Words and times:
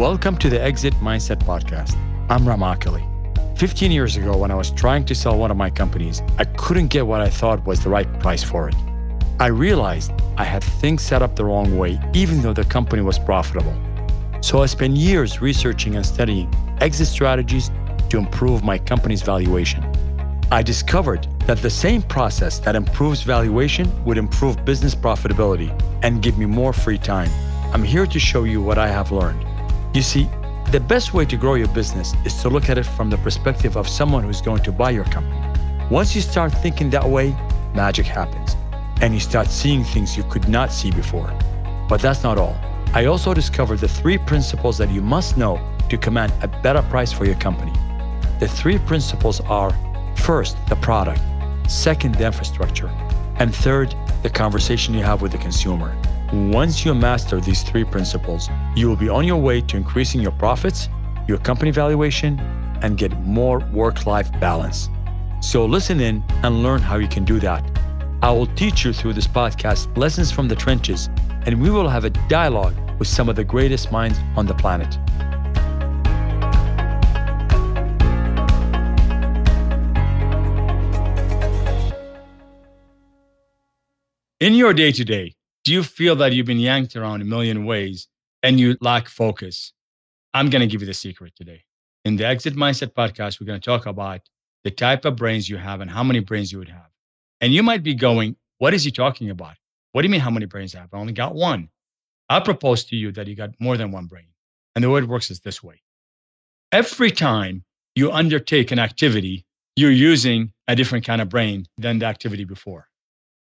Welcome 0.00 0.38
to 0.38 0.48
the 0.48 0.58
Exit 0.58 0.94
Mindset 0.94 1.40
Podcast. 1.44 1.94
I'm 2.30 2.48
Ram 2.48 2.62
Akali. 2.62 3.04
15 3.58 3.92
years 3.92 4.16
ago, 4.16 4.34
when 4.34 4.50
I 4.50 4.54
was 4.54 4.70
trying 4.70 5.04
to 5.04 5.14
sell 5.14 5.36
one 5.36 5.50
of 5.50 5.58
my 5.58 5.68
companies, 5.68 6.22
I 6.38 6.44
couldn't 6.44 6.86
get 6.86 7.06
what 7.06 7.20
I 7.20 7.28
thought 7.28 7.62
was 7.66 7.84
the 7.84 7.90
right 7.90 8.08
price 8.18 8.42
for 8.42 8.70
it. 8.70 8.74
I 9.38 9.48
realized 9.48 10.10
I 10.38 10.44
had 10.44 10.64
things 10.64 11.02
set 11.02 11.20
up 11.20 11.36
the 11.36 11.44
wrong 11.44 11.76
way, 11.76 12.00
even 12.14 12.40
though 12.40 12.54
the 12.54 12.64
company 12.64 13.02
was 13.02 13.18
profitable. 13.18 13.76
So 14.40 14.62
I 14.62 14.66
spent 14.66 14.96
years 14.96 15.42
researching 15.42 15.96
and 15.96 16.06
studying 16.06 16.50
exit 16.80 17.08
strategies 17.08 17.70
to 18.08 18.16
improve 18.16 18.64
my 18.64 18.78
company's 18.78 19.20
valuation. 19.20 19.84
I 20.50 20.62
discovered 20.62 21.26
that 21.40 21.58
the 21.58 21.68
same 21.68 22.00
process 22.00 22.58
that 22.60 22.74
improves 22.74 23.20
valuation 23.20 23.86
would 24.06 24.16
improve 24.16 24.64
business 24.64 24.94
profitability 24.94 25.70
and 26.02 26.22
give 26.22 26.38
me 26.38 26.46
more 26.46 26.72
free 26.72 26.96
time. 26.96 27.30
I'm 27.74 27.82
here 27.82 28.06
to 28.06 28.18
show 28.18 28.44
you 28.44 28.62
what 28.62 28.78
I 28.78 28.88
have 28.88 29.12
learned. 29.12 29.49
You 29.92 30.02
see, 30.02 30.28
the 30.70 30.78
best 30.78 31.14
way 31.14 31.24
to 31.24 31.36
grow 31.36 31.54
your 31.54 31.66
business 31.68 32.14
is 32.24 32.40
to 32.42 32.48
look 32.48 32.70
at 32.70 32.78
it 32.78 32.86
from 32.86 33.10
the 33.10 33.18
perspective 33.18 33.76
of 33.76 33.88
someone 33.88 34.22
who's 34.22 34.40
going 34.40 34.62
to 34.62 34.70
buy 34.70 34.90
your 34.90 35.04
company. 35.04 35.40
Once 35.90 36.14
you 36.14 36.20
start 36.20 36.52
thinking 36.52 36.90
that 36.90 37.08
way, 37.08 37.34
magic 37.74 38.06
happens 38.06 38.56
and 39.00 39.12
you 39.12 39.18
start 39.18 39.48
seeing 39.48 39.82
things 39.82 40.16
you 40.16 40.22
could 40.24 40.48
not 40.48 40.70
see 40.70 40.92
before. 40.92 41.36
But 41.88 42.00
that's 42.00 42.22
not 42.22 42.38
all. 42.38 42.56
I 42.94 43.06
also 43.06 43.34
discovered 43.34 43.80
the 43.80 43.88
three 43.88 44.16
principles 44.16 44.78
that 44.78 44.90
you 44.90 45.02
must 45.02 45.36
know 45.36 45.60
to 45.88 45.98
command 45.98 46.32
a 46.42 46.46
better 46.46 46.82
price 46.82 47.12
for 47.12 47.24
your 47.24 47.36
company. 47.36 47.72
The 48.38 48.46
three 48.46 48.78
principles 48.78 49.40
are 49.40 49.74
first, 50.14 50.56
the 50.68 50.76
product, 50.76 51.20
second, 51.68 52.14
the 52.14 52.26
infrastructure, 52.26 52.88
and 53.40 53.52
third, 53.52 53.92
the 54.22 54.30
conversation 54.30 54.94
you 54.94 55.02
have 55.02 55.20
with 55.20 55.32
the 55.32 55.38
consumer. 55.38 55.96
Once 56.32 56.84
you 56.84 56.94
master 56.94 57.40
these 57.40 57.64
three 57.64 57.82
principles, 57.82 58.48
you 58.76 58.88
will 58.88 58.94
be 58.94 59.08
on 59.08 59.26
your 59.26 59.36
way 59.36 59.60
to 59.60 59.76
increasing 59.76 60.20
your 60.20 60.30
profits, 60.30 60.88
your 61.26 61.38
company 61.38 61.72
valuation, 61.72 62.38
and 62.82 62.96
get 62.96 63.10
more 63.22 63.58
work 63.72 64.06
life 64.06 64.30
balance. 64.38 64.88
So 65.40 65.64
listen 65.64 65.98
in 65.98 66.22
and 66.44 66.62
learn 66.62 66.80
how 66.80 66.98
you 66.98 67.08
can 67.08 67.24
do 67.24 67.40
that. 67.40 67.68
I 68.22 68.30
will 68.30 68.46
teach 68.46 68.84
you 68.84 68.92
through 68.92 69.14
this 69.14 69.26
podcast 69.26 69.96
lessons 69.96 70.30
from 70.30 70.46
the 70.46 70.54
trenches, 70.54 71.08
and 71.46 71.60
we 71.60 71.68
will 71.68 71.88
have 71.88 72.04
a 72.04 72.10
dialogue 72.28 72.76
with 73.00 73.08
some 73.08 73.28
of 73.28 73.34
the 73.34 73.42
greatest 73.42 73.90
minds 73.90 74.20
on 74.36 74.46
the 74.46 74.54
planet. 74.54 74.98
In 84.38 84.54
your 84.54 84.72
day 84.72 84.92
to 84.92 85.04
day, 85.04 85.34
do 85.64 85.72
you 85.72 85.82
feel 85.82 86.16
that 86.16 86.32
you've 86.32 86.46
been 86.46 86.58
yanked 86.58 86.96
around 86.96 87.20
a 87.20 87.24
million 87.24 87.64
ways 87.64 88.08
and 88.42 88.58
you 88.58 88.76
lack 88.80 89.08
focus? 89.08 89.72
I'm 90.32 90.48
going 90.48 90.60
to 90.60 90.66
give 90.66 90.80
you 90.80 90.86
the 90.86 90.94
secret 90.94 91.34
today. 91.36 91.64
In 92.04 92.16
the 92.16 92.26
Exit 92.26 92.54
Mindset 92.54 92.94
podcast, 92.94 93.40
we're 93.40 93.46
going 93.46 93.60
to 93.60 93.64
talk 93.64 93.84
about 93.84 94.22
the 94.64 94.70
type 94.70 95.04
of 95.04 95.16
brains 95.16 95.48
you 95.48 95.58
have 95.58 95.80
and 95.80 95.90
how 95.90 96.02
many 96.02 96.20
brains 96.20 96.50
you 96.50 96.58
would 96.58 96.68
have. 96.68 96.88
And 97.40 97.52
you 97.52 97.62
might 97.62 97.82
be 97.82 97.94
going, 97.94 98.36
What 98.58 98.74
is 98.74 98.84
he 98.84 98.90
talking 98.90 99.28
about? 99.28 99.56
What 99.92 100.02
do 100.02 100.06
you 100.06 100.12
mean, 100.12 100.20
how 100.20 100.30
many 100.30 100.46
brains 100.46 100.74
I 100.74 100.80
have? 100.80 100.94
I 100.94 100.98
only 100.98 101.12
got 101.12 101.34
one. 101.34 101.68
I 102.28 102.40
propose 102.40 102.84
to 102.84 102.96
you 102.96 103.12
that 103.12 103.26
you 103.26 103.34
got 103.34 103.50
more 103.58 103.76
than 103.76 103.90
one 103.90 104.06
brain. 104.06 104.28
And 104.74 104.84
the 104.84 104.90
way 104.90 105.00
it 105.00 105.08
works 105.08 105.30
is 105.30 105.40
this 105.40 105.62
way 105.62 105.82
every 106.72 107.10
time 107.10 107.64
you 107.96 108.12
undertake 108.12 108.70
an 108.70 108.78
activity, 108.78 109.44
you're 109.76 109.90
using 109.90 110.52
a 110.68 110.76
different 110.76 111.04
kind 111.04 111.20
of 111.20 111.28
brain 111.28 111.66
than 111.76 111.98
the 111.98 112.06
activity 112.06 112.44
before. 112.44 112.88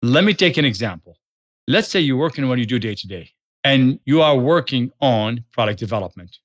Let 0.01 0.23
me 0.23 0.33
take 0.33 0.57
an 0.57 0.65
example 0.65 1.17
let's 1.67 1.87
say 1.87 1.99
you're 1.99 2.17
working 2.17 2.43
on 2.43 2.49
what 2.49 2.59
you 2.59 2.65
do 2.65 2.79
day 2.79 2.95
to 2.95 3.07
day 3.07 3.31
and 3.63 3.99
you 4.05 4.21
are 4.21 4.35
working 4.37 4.91
on 5.01 5.43
product 5.51 5.79
development. 5.79 6.37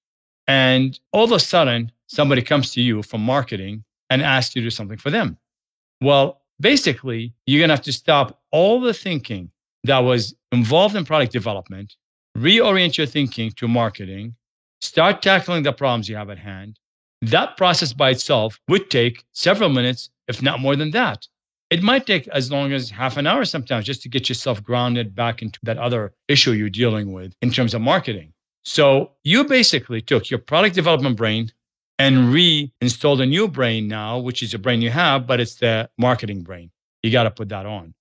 And 0.47 0.99
all 1.13 1.25
of 1.25 1.33
a 1.33 1.41
sudden, 1.41 1.93
somebody 2.07 2.43
comes 2.43 2.73
to 2.75 2.81
you 2.81 3.03
from 3.03 3.23
marketing 3.23 3.85
and 4.11 4.23
asks 4.23 4.55
you 4.55 4.63
to 4.63 4.67
do 4.67 4.71
something 4.71 4.99
for 4.99 5.11
them. 5.11 5.39
Well, 6.01 6.43
basically, 6.61 7.35
you're 7.47 7.61
going 7.61 7.71
to 7.71 7.75
have 7.75 7.85
to 7.85 7.93
stop 7.93 8.41
all 8.53 8.81
the 8.81 8.95
thinking 8.95 9.51
that 9.85 9.99
was 9.99 10.35
involved 10.53 10.95
in 10.95 11.05
product 11.05 11.33
development, 11.33 11.97
reorient 12.37 12.97
your 12.99 13.07
thinking 13.07 13.51
to 13.53 13.67
marketing, 13.67 14.37
start 14.81 15.23
tackling 15.23 15.63
the 15.63 15.73
problems 15.73 16.09
you 16.09 16.17
have 16.17 16.31
at 16.31 16.39
hand. 16.39 16.79
That 17.23 17.57
process 17.57 17.93
by 17.93 18.11
itself 18.11 18.61
would 18.69 18.91
take 18.91 19.25
several 19.33 19.71
minutes, 19.71 20.11
if 20.29 20.43
not 20.43 20.61
more 20.61 20.77
than 20.77 20.91
that. 20.91 21.27
It 21.69 21.83
might 21.83 22.07
take 22.07 22.29
as 22.29 22.51
long 22.51 22.73
as 22.73 22.91
half 22.91 23.17
an 23.17 23.27
hour 23.27 23.45
sometimes 23.45 23.87
just 23.87 24.03
to 24.03 24.09
get 24.09 24.29
yourself 24.29 24.63
grounded 24.63 25.15
back 25.15 25.43
into 25.43 25.59
that 25.65 25.79
other 25.79 26.13
issue 26.29 26.53
you're 26.53 26.71
dealing 26.71 27.13
with 27.13 27.35
in 27.43 27.51
terms 27.51 27.75
of 27.75 27.81
marketing. 27.81 28.33
So 28.65 29.13
you 29.25 29.45
basically 29.45 30.01
took 30.01 30.31
your 30.31 30.39
product 30.39 30.77
development 30.77 31.17
brain 31.17 31.51
and 31.99 32.33
reinstalled 32.33 33.21
a 33.21 33.27
new 33.27 33.49
brain 33.49 33.89
now, 33.89 34.19
which 34.19 34.43
is 34.43 34.55
a 34.55 34.59
brain 34.59 34.81
you 34.81 34.91
have, 34.91 35.27
but 35.27 35.41
it's 35.41 35.57
the 35.57 35.91
marketing 35.99 36.43
brain. 36.43 36.71
You 37.03 37.11
got 37.11 37.25
to 37.25 37.31
put 37.31 37.49
that 37.49 37.67
on. 37.67 37.95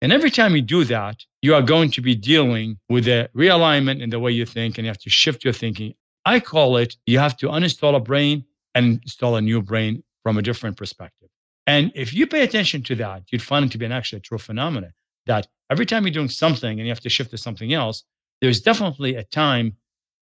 And 0.00 0.12
every 0.12 0.30
time 0.30 0.54
you 0.54 0.62
do 0.62 0.84
that, 0.84 1.24
you 1.42 1.54
are 1.54 1.62
going 1.62 1.90
to 1.92 2.00
be 2.00 2.14
dealing 2.14 2.78
with 2.88 3.08
a 3.08 3.28
realignment 3.34 4.00
in 4.00 4.10
the 4.10 4.20
way 4.20 4.30
you 4.30 4.46
think, 4.46 4.78
and 4.78 4.84
you 4.84 4.90
have 4.90 4.98
to 4.98 5.10
shift 5.10 5.44
your 5.44 5.52
thinking. 5.52 5.94
I 6.24 6.40
call 6.40 6.76
it 6.76 6.96
you 7.06 7.18
have 7.18 7.36
to 7.38 7.48
uninstall 7.48 7.96
a 7.96 8.00
brain 8.00 8.44
and 8.74 9.00
install 9.02 9.36
a 9.36 9.40
new 9.40 9.62
brain 9.62 10.02
from 10.22 10.38
a 10.38 10.42
different 10.42 10.76
perspective. 10.76 11.30
And 11.66 11.92
if 11.94 12.14
you 12.14 12.26
pay 12.26 12.42
attention 12.42 12.82
to 12.84 12.94
that, 12.96 13.24
you'd 13.30 13.42
find 13.42 13.64
it 13.64 13.72
to 13.72 13.78
be 13.78 13.84
an 13.84 13.92
actually 13.92 14.18
a 14.18 14.22
true 14.22 14.38
phenomenon 14.38 14.92
that 15.26 15.48
every 15.70 15.86
time 15.86 16.04
you're 16.04 16.12
doing 16.12 16.28
something 16.28 16.78
and 16.78 16.86
you 16.86 16.90
have 16.90 17.00
to 17.00 17.08
shift 17.08 17.30
to 17.32 17.38
something 17.38 17.72
else, 17.72 18.04
there's 18.40 18.60
definitely 18.60 19.16
a 19.16 19.24
time 19.24 19.76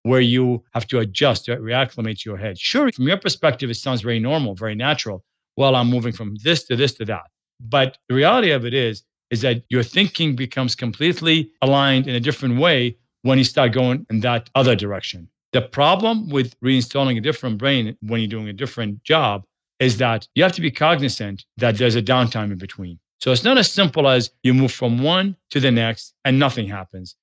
where 0.04 0.20
you 0.20 0.62
have 0.72 0.86
to 0.86 0.98
adjust, 0.98 1.46
to 1.46 1.56
reacclimate 1.56 2.24
your 2.24 2.36
head. 2.36 2.58
Sure, 2.58 2.90
from 2.92 3.08
your 3.08 3.16
perspective, 3.16 3.70
it 3.70 3.74
sounds 3.74 4.02
very 4.02 4.18
normal, 4.18 4.54
very 4.54 4.74
natural. 4.74 5.24
Well, 5.56 5.76
I'm 5.76 5.88
moving 5.88 6.12
from 6.12 6.36
this 6.42 6.64
to 6.64 6.76
this 6.76 6.94
to 6.94 7.04
that. 7.06 7.24
But 7.60 7.98
the 8.08 8.14
reality 8.14 8.50
of 8.50 8.64
it 8.64 8.74
is, 8.74 9.02
is 9.30 9.40
that 9.42 9.62
your 9.70 9.82
thinking 9.82 10.36
becomes 10.36 10.74
completely 10.74 11.50
aligned 11.62 12.06
in 12.06 12.14
a 12.14 12.20
different 12.20 12.58
way 12.58 12.98
when 13.22 13.38
you 13.38 13.44
start 13.44 13.72
going 13.72 14.06
in 14.10 14.20
that 14.20 14.50
other 14.54 14.76
direction. 14.76 15.28
The 15.52 15.62
problem 15.62 16.28
with 16.28 16.58
reinstalling 16.60 17.16
a 17.16 17.20
different 17.20 17.58
brain 17.58 17.96
when 18.02 18.20
you're 18.20 18.28
doing 18.28 18.48
a 18.48 18.52
different 18.52 19.02
job 19.04 19.44
is 19.84 19.98
that 19.98 20.26
you 20.34 20.42
have 20.42 20.52
to 20.52 20.60
be 20.60 20.70
cognizant 20.70 21.44
that 21.56 21.76
there's 21.76 21.96
a 21.96 22.02
downtime 22.02 22.50
in 22.52 22.58
between. 22.58 22.98
So 23.20 23.32
it's 23.32 23.44
not 23.44 23.58
as 23.58 23.70
simple 23.70 24.08
as 24.08 24.30
you 24.42 24.52
move 24.54 24.72
from 24.72 25.02
one 25.02 25.36
to 25.50 25.60
the 25.60 25.70
next 25.70 26.14
and 26.24 26.38
nothing 26.38 26.68
happens. 26.68 27.16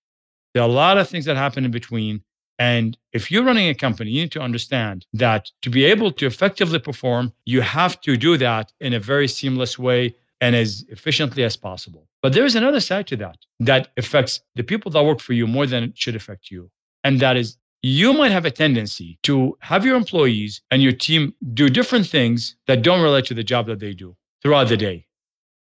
There 0.53 0.63
are 0.63 0.69
a 0.69 0.71
lot 0.71 0.97
of 0.97 1.09
things 1.09 1.25
that 1.25 1.37
happen 1.37 1.65
in 1.65 1.71
between. 1.71 2.23
And 2.59 2.97
if 3.13 3.31
you're 3.31 3.43
running 3.43 3.69
a 3.69 3.73
company, 3.73 4.11
you 4.11 4.21
need 4.21 4.31
to 4.33 4.41
understand 4.41 5.05
that 5.13 5.51
to 5.63 5.69
be 5.69 5.85
able 5.85 6.11
to 6.11 6.25
effectively 6.25 6.79
perform, 6.79 7.33
you 7.45 7.61
have 7.61 7.99
to 8.01 8.17
do 8.17 8.37
that 8.37 8.71
in 8.79 8.93
a 8.93 8.99
very 8.99 9.27
seamless 9.27 9.79
way 9.79 10.15
and 10.39 10.55
as 10.55 10.85
efficiently 10.89 11.43
as 11.43 11.55
possible. 11.55 12.07
But 12.21 12.33
there 12.33 12.45
is 12.45 12.55
another 12.55 12.79
side 12.79 13.07
to 13.07 13.17
that 13.17 13.37
that 13.59 13.89
affects 13.97 14.41
the 14.55 14.63
people 14.63 14.91
that 14.91 15.03
work 15.03 15.19
for 15.19 15.33
you 15.33 15.47
more 15.47 15.65
than 15.65 15.83
it 15.83 15.97
should 15.97 16.15
affect 16.15 16.51
you. 16.51 16.71
And 17.03 17.19
that 17.19 17.37
is 17.37 17.57
you 17.81 18.13
might 18.13 18.31
have 18.31 18.45
a 18.45 18.51
tendency 18.51 19.17
to 19.23 19.57
have 19.61 19.85
your 19.85 19.95
employees 19.95 20.61
and 20.69 20.83
your 20.83 20.91
team 20.91 21.33
do 21.53 21.69
different 21.69 22.05
things 22.05 22.55
that 22.67 22.83
don't 22.83 23.01
relate 23.01 23.25
to 23.25 23.33
the 23.33 23.43
job 23.43 23.65
that 23.67 23.79
they 23.79 23.93
do 23.93 24.15
throughout 24.41 24.67
the 24.67 24.77
day. 24.77 25.07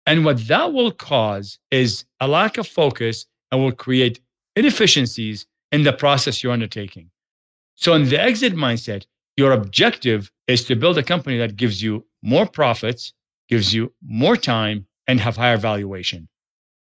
And 0.06 0.26
what 0.26 0.48
that 0.48 0.74
will 0.74 0.92
cause 0.92 1.60
is 1.70 2.06
a 2.20 2.28
lack 2.28 2.58
of 2.58 2.68
focus 2.68 3.28
and 3.52 3.62
will 3.62 3.72
create 3.72 4.20
inefficiencies 4.56 5.46
in 5.72 5.84
the 5.84 5.94
process 5.94 6.42
you're 6.42 6.54
undertaking. 6.54 7.12
So, 7.76 7.94
in 7.94 8.10
the 8.10 8.20
exit 8.20 8.54
mindset, 8.54 9.06
your 9.38 9.52
objective 9.52 10.32
is 10.48 10.66
to 10.66 10.76
build 10.76 10.98
a 10.98 11.04
company 11.04 11.38
that 11.38 11.56
gives 11.56 11.82
you 11.82 12.06
more 12.22 12.46
profits, 12.46 13.14
gives 13.48 13.74
you 13.74 13.94
more 14.06 14.36
time, 14.36 14.88
and 15.08 15.20
have 15.20 15.38
higher 15.38 15.58
valuation. 15.58 16.28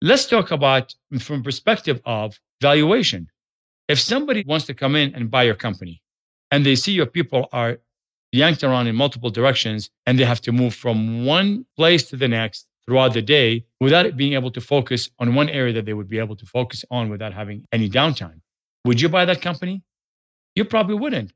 Let's 0.01 0.25
talk 0.25 0.51
about 0.51 0.95
from 1.19 1.43
perspective 1.43 2.01
of 2.05 2.39
valuation. 2.61 3.29
If 3.91 3.99
somebody 3.99 4.45
wants 4.47 4.65
to 4.67 4.73
come 4.73 4.95
in 4.95 5.13
and 5.15 5.29
buy 5.29 5.43
your 5.43 5.59
company 5.67 6.01
and 6.49 6.65
they 6.65 6.75
see 6.75 6.93
your 6.93 7.11
people 7.17 7.49
are 7.51 7.79
yanked 8.31 8.63
around 8.63 8.87
in 8.87 8.95
multiple 8.95 9.29
directions 9.29 9.89
and 10.05 10.17
they 10.17 10.23
have 10.23 10.39
to 10.47 10.53
move 10.53 10.73
from 10.73 11.25
one 11.25 11.65
place 11.75 12.03
to 12.11 12.15
the 12.15 12.29
next 12.29 12.67
throughout 12.85 13.11
the 13.13 13.21
day 13.21 13.65
without 13.81 14.15
being 14.15 14.31
able 14.31 14.49
to 14.51 14.61
focus 14.61 15.09
on 15.19 15.35
one 15.35 15.49
area 15.49 15.73
that 15.73 15.83
they 15.83 15.93
would 15.93 16.07
be 16.07 16.19
able 16.19 16.37
to 16.37 16.45
focus 16.45 16.85
on 16.89 17.09
without 17.09 17.33
having 17.33 17.65
any 17.73 17.89
downtime, 17.89 18.39
would 18.85 19.01
you 19.01 19.09
buy 19.09 19.25
that 19.25 19.41
company? 19.41 19.83
You 20.55 20.63
probably 20.63 20.95
wouldn't. 20.95 21.33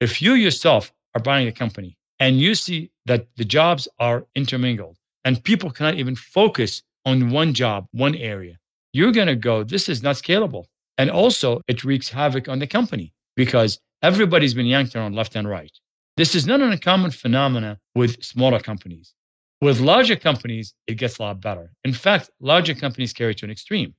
If 0.00 0.22
you 0.22 0.32
yourself 0.32 0.94
are 1.14 1.20
buying 1.20 1.48
a 1.48 1.52
company 1.52 1.98
and 2.18 2.40
you 2.40 2.54
see 2.54 2.92
that 3.04 3.26
the 3.36 3.44
jobs 3.44 3.88
are 3.98 4.24
intermingled 4.34 4.96
and 5.26 5.44
people 5.44 5.70
cannot 5.70 5.96
even 5.96 6.16
focus 6.16 6.82
on 7.04 7.28
one 7.28 7.52
job, 7.52 7.88
one 7.92 8.14
area, 8.14 8.56
you're 8.94 9.12
going 9.12 9.26
to 9.34 9.36
go, 9.36 9.64
this 9.64 9.90
is 9.90 10.02
not 10.02 10.16
scalable. 10.16 10.64
And 11.00 11.10
also, 11.10 11.62
it 11.66 11.82
wreaks 11.82 12.10
havoc 12.10 12.46
on 12.46 12.58
the 12.58 12.66
company 12.66 13.14
because 13.34 13.80
everybody's 14.02 14.52
been 14.52 14.66
yanked 14.66 14.94
around 14.94 15.14
left 15.14 15.34
and 15.34 15.48
right. 15.48 15.72
This 16.18 16.34
is 16.34 16.46
not 16.46 16.60
an 16.60 16.72
uncommon 16.72 17.10
phenomenon 17.10 17.78
with 17.94 18.22
smaller 18.22 18.60
companies. 18.60 19.14
With 19.62 19.80
larger 19.80 20.14
companies, 20.14 20.74
it 20.86 20.96
gets 20.96 21.16
a 21.16 21.22
lot 21.22 21.40
better. 21.40 21.72
In 21.84 21.94
fact, 21.94 22.28
larger 22.38 22.74
companies 22.74 23.14
carry 23.14 23.34
to 23.36 23.46
an 23.46 23.50
extreme. 23.50 23.94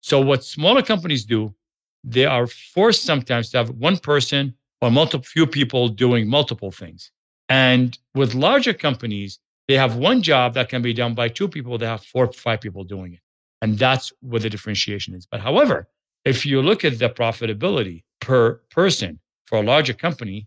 So, 0.00 0.20
what 0.20 0.42
smaller 0.42 0.82
companies 0.82 1.24
do, 1.24 1.54
they 2.02 2.26
are 2.26 2.48
forced 2.48 3.04
sometimes 3.04 3.50
to 3.50 3.58
have 3.58 3.70
one 3.70 3.98
person 3.98 4.54
or 4.80 4.90
multiple 4.90 5.24
few 5.24 5.46
people 5.46 5.86
doing 5.86 6.28
multiple 6.28 6.72
things. 6.72 7.12
And 7.48 7.96
with 8.16 8.34
larger 8.34 8.74
companies, 8.74 9.38
they 9.68 9.74
have 9.74 9.94
one 9.94 10.20
job 10.20 10.54
that 10.54 10.68
can 10.68 10.82
be 10.82 10.94
done 10.94 11.14
by 11.14 11.28
two 11.28 11.46
people, 11.46 11.78
they 11.78 11.86
have 11.86 12.02
four 12.02 12.24
or 12.24 12.32
five 12.32 12.60
people 12.60 12.82
doing 12.82 13.12
it. 13.12 13.20
And 13.62 13.78
that's 13.78 14.12
where 14.20 14.40
the 14.40 14.50
differentiation 14.50 15.14
is. 15.14 15.26
But 15.26 15.40
however, 15.40 15.86
if 16.24 16.46
you 16.46 16.62
look 16.62 16.84
at 16.84 16.98
the 16.98 17.08
profitability 17.08 18.04
per 18.20 18.60
person 18.70 19.20
for 19.46 19.58
a 19.58 19.62
larger 19.62 19.92
company 19.92 20.46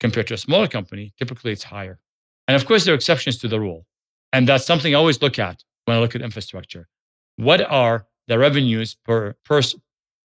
compared 0.00 0.28
to 0.28 0.34
a 0.34 0.38
smaller 0.38 0.68
company, 0.68 1.12
typically 1.18 1.52
it's 1.52 1.64
higher. 1.64 1.98
And 2.46 2.54
of 2.54 2.66
course, 2.66 2.84
there 2.84 2.94
are 2.94 2.96
exceptions 2.96 3.38
to 3.38 3.48
the 3.48 3.60
rule. 3.60 3.86
And 4.32 4.46
that's 4.46 4.66
something 4.66 4.94
I 4.94 4.98
always 4.98 5.20
look 5.20 5.38
at 5.38 5.64
when 5.84 5.96
I 5.96 6.00
look 6.00 6.14
at 6.14 6.22
infrastructure. 6.22 6.88
What 7.36 7.60
are 7.60 8.06
the 8.26 8.38
revenues 8.38 8.96
per 9.04 9.34
person? 9.44 9.82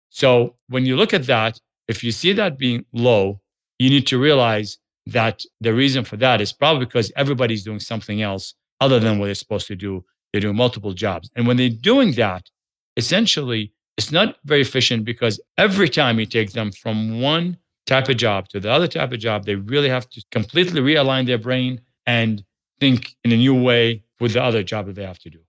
So 0.09 0.55
when 0.67 0.85
you 0.85 0.95
look 0.95 1.13
at 1.13 1.25
that, 1.27 1.59
if 1.87 2.03
you 2.03 2.11
see 2.11 2.33
that 2.33 2.57
being 2.57 2.85
low, 2.93 3.41
you 3.79 3.89
need 3.89 4.07
to 4.07 4.19
realize 4.19 4.77
that 5.07 5.43
the 5.59 5.73
reason 5.73 6.03
for 6.03 6.17
that 6.17 6.39
is 6.39 6.53
probably 6.53 6.85
because 6.85 7.11
everybody's 7.15 7.63
doing 7.63 7.79
something 7.79 8.21
else 8.21 8.53
other 8.79 8.99
than 8.99 9.19
what 9.19 9.25
they're 9.25 9.35
supposed 9.35 9.67
to 9.67 9.75
do. 9.75 10.05
They're 10.31 10.41
doing 10.41 10.55
multiple 10.55 10.93
jobs. 10.93 11.29
And 11.35 11.45
when 11.45 11.57
they're 11.57 11.69
doing 11.69 12.13
that, 12.13 12.49
essentially, 12.95 13.72
it's 13.97 14.11
not 14.11 14.37
very 14.45 14.61
efficient 14.61 15.05
because 15.05 15.39
every 15.57 15.89
time 15.89 16.19
you 16.19 16.25
take 16.25 16.51
them 16.51 16.71
from 16.71 17.21
one 17.21 17.57
type 17.85 18.09
of 18.09 18.17
job 18.17 18.47
to 18.49 18.59
the 18.59 18.71
other 18.71 18.87
type 18.87 19.11
of 19.11 19.19
job, 19.19 19.45
they 19.45 19.55
really 19.55 19.89
have 19.89 20.09
to 20.09 20.23
completely 20.31 20.81
realign 20.81 21.25
their 21.25 21.37
brain 21.37 21.81
and 22.05 22.43
think 22.79 23.15
in 23.23 23.31
a 23.31 23.37
new 23.37 23.53
way 23.53 24.03
with 24.19 24.33
the 24.33 24.43
other 24.43 24.63
job 24.63 24.87
that 24.87 24.95
they 24.95 25.05
have 25.05 25.19
to 25.19 25.29
do. 25.29 25.39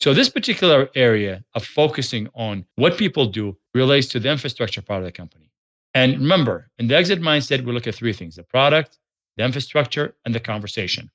So, 0.00 0.12
this 0.12 0.28
particular 0.28 0.88
area 0.94 1.44
of 1.54 1.64
focusing 1.64 2.28
on 2.34 2.64
what 2.76 2.98
people 2.98 3.26
do 3.26 3.56
relates 3.74 4.08
to 4.08 4.20
the 4.20 4.30
infrastructure 4.30 4.82
part 4.82 5.00
of 5.00 5.06
the 5.06 5.12
company. 5.12 5.50
And 5.94 6.18
remember, 6.18 6.68
in 6.78 6.88
the 6.88 6.96
exit 6.96 7.20
mindset, 7.20 7.64
we 7.64 7.72
look 7.72 7.86
at 7.86 7.94
three 7.94 8.12
things 8.12 8.36
the 8.36 8.42
product, 8.42 8.98
the 9.36 9.44
infrastructure, 9.44 10.14
and 10.24 10.34
the 10.34 10.40
conversation. 10.40 11.10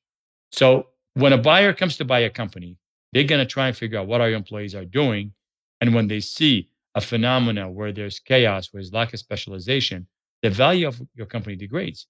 So 0.52 0.88
when 1.14 1.34
a 1.34 1.38
buyer 1.38 1.74
comes 1.74 1.98
to 1.98 2.06
buy 2.06 2.20
a 2.20 2.30
company, 2.30 2.78
they're 3.12 3.26
going 3.26 3.46
to 3.46 3.46
try 3.46 3.68
and 3.68 3.76
figure 3.76 4.00
out 4.00 4.08
what 4.08 4.22
our 4.22 4.32
employees 4.32 4.76
are 4.76 4.86
doing. 4.86 5.34
And 5.82 5.94
when 5.94 6.08
they 6.08 6.20
see 6.20 6.70
a 6.96 7.02
phenomena 7.02 7.70
where 7.70 7.92
there's 7.92 8.20
chaos, 8.20 8.70
where 8.72 8.82
there's 8.82 8.94
lack 8.94 9.14
of 9.14 9.20
specialization, 9.20 10.08
the 10.42 10.50
value 10.50 10.88
of 10.88 11.02
your 11.14 11.26
company 11.26 11.56
degrades. 11.56 12.08